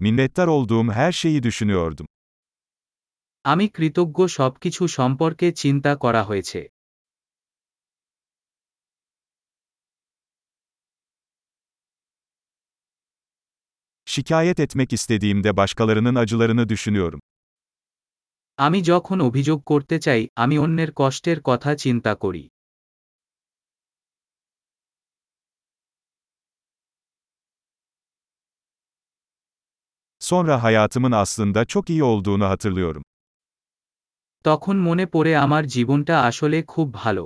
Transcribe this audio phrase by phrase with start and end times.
[0.00, 2.06] Minnettar olduğum her şeyi düşünüyordum.
[3.44, 6.60] আমি কৃতজ্ঞ সবকিছু সম্পর্কে চিন্তা করা হয়েছে
[14.06, 17.20] Şikayet etmek istediğimde başkalarının acılarını düşünüyorum.
[18.58, 22.44] আমি যখন অভিযোগ করতে চাই আমি অন্যের কষ্টের কথা চিন্তা করি
[30.27, 33.03] Sonra hayatımın aslında çok iyi olduğunu hatırlıyorum.
[34.45, 37.25] তখন মনে পড়ে আমার জীবনটা আসলে খুব ভালো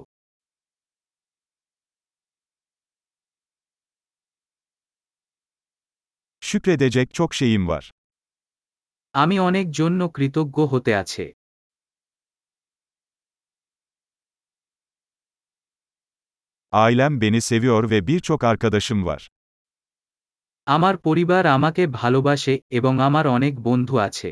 [6.41, 7.91] Şükredecek çok şeyim var.
[9.13, 11.25] আমি অনেক জন্য কৃতজ্ঞ হতে আছে
[16.71, 19.29] Ailem beni seviyor ve birçok arkadaşım var.
[20.66, 24.30] আমার পরিবার আমাকে ভালোবাসে এবং আমার অনেক বন্ধু আছে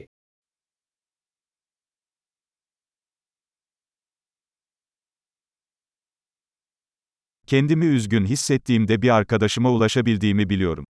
[7.49, 10.85] Kendimi üzgün hissettiğimde bir arkadaşıma ulaşabildiğimi biliyorum.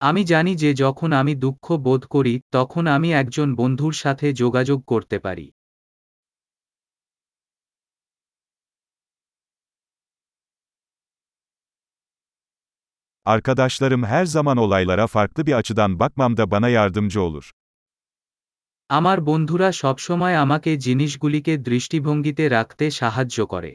[0.00, 5.16] আমি জানি যে যখন আমি দুঃখ বোধ করি তখন আমি একজন বন্ধুর সাথে যোগাযোগ করতে
[5.18, 5.46] পারি
[13.27, 17.51] Arkadaşlarım her zaman olaylara farklı bir açıdan bakmamda bana yardımcı olur.
[18.89, 23.71] আমার বন্ধুরা সবসময় আমাকে জিনিসগুলিকে দৃষ্টিভঙ্গিতে রাখতে সাহায্য করে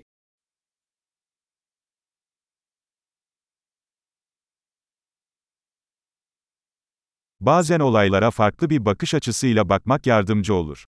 [7.41, 10.85] Bazen olaylara farklı bir bakış açısıyla bakmak yardımcı olur.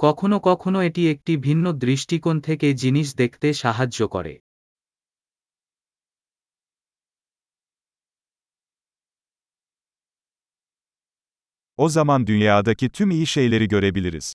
[0.00, 4.32] কখনো কখনো এটি একটি ভিন্ন দৃষ্টিকোণ থেকে জিনিস দেখতে সাহায্য করে
[11.76, 14.32] O zaman dünyadaki tüm iyi şeyleri görebiliriz.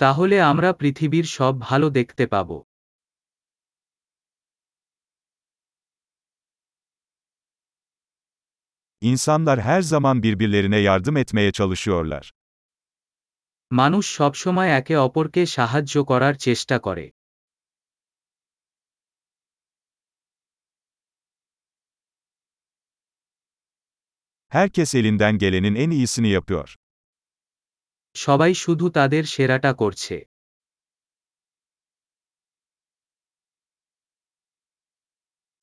[0.00, 2.50] তাহলে আমরা পৃথিবীর সব ভালো দেখতে পাব
[9.02, 12.30] İnsanlar her zaman birbirlerine yardım etmeye çalışıyorlar.
[13.70, 17.04] মানুষ সবসময় একে অপরকে সাহায্য করার চেষ্টা করে
[24.51, 26.75] Herkes elinden gelenin en iyisini yapıyor.
[28.15, 30.15] সবাই শুধু তাদের সেরাটা করছে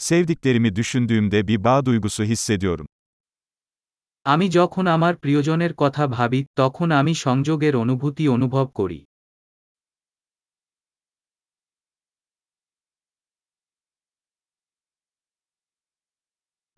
[0.00, 2.86] Sevdiklerimi düşündüğümde bir bağ duygusu hissediyorum.
[4.26, 8.98] আমি যখন আমার প্রিয়জনের কথা ভাবি তখন আমি সংযোগের অনুভূতি অনুভব করি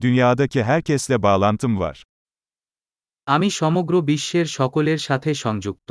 [0.01, 2.03] Dünyadaki herkesle bağlantım var.
[3.27, 5.89] আমি সমগ্র বিশ্বের সকলের সাথে সংযুক্ত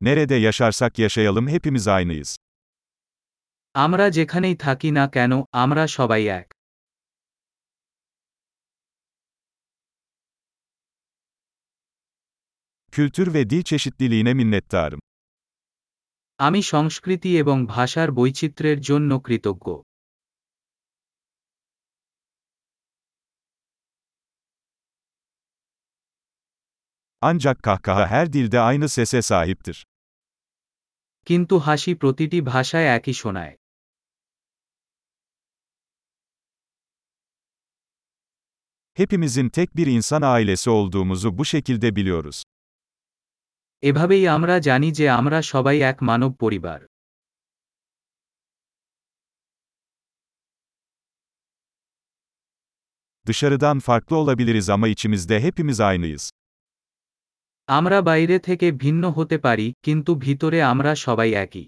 [0.00, 2.30] Nerede yaşarsak yaşayalım hepimiz aynıyız.
[3.74, 5.32] আমরা যেখানেই থাকি না কেন
[5.62, 6.48] আমরা সবাই এক
[12.92, 15.00] Kültür ve dil çeşitliliğine minnettarım.
[16.40, 19.66] আমি সংস্কৃতি এবং ভাষার বৈচিত্র্যের জন্য কৃতজ্ঞ
[27.22, 29.76] Ancak kahkaha her dilde aynı sese sahiptir.
[31.26, 33.54] কিন্তু হাসি প্রতিটি ভাষায় একই শোনায়
[38.98, 42.42] Hepimizin tek bir insan ailesi olduğumuzu bu şekilde biliyoruz.
[43.82, 46.80] এভাবেই আমরা জানি যে আমরা সবাই এক মানব পরিবার
[53.26, 56.30] Dışarıdan farklı olabiliriz ama içimizde hepimiz aynıyız.
[57.68, 61.64] আমরা বাইরে থেকে ভিন্ন হতে পারি কিন্তু ভিতরে আমরা সবাই একই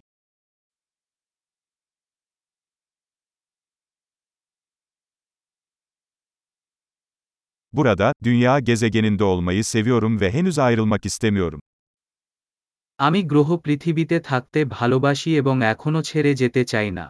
[7.72, 11.61] Burada, dünya gezegeninde olmayı seviyorum ve henüz ayrılmak istemiyorum.
[13.00, 17.06] আমি গ্রহ পৃথিবীতে থাকতে ভালোবাসি এবং এখনও ছেড়ে যেতে চাই না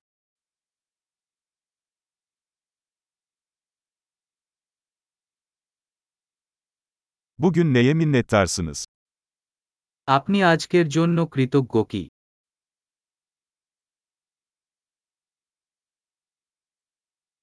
[7.40, 8.80] Bugün neye minnettarsınız?
[10.08, 12.04] আপনি আজকের জন্য কৃতজ্ঞ কি